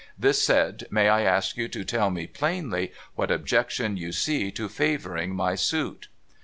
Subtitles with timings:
[0.17, 4.67] This said, may I ask you to tell me plainly what objection you see to
[4.67, 6.07] favouring my suit